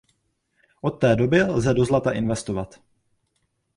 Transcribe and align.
Od 0.81 0.89
té 0.99 1.15
doby 1.15 1.43
lze 1.43 1.73
do 1.73 1.85
zlata 1.85 2.11
investovat. 2.11 2.79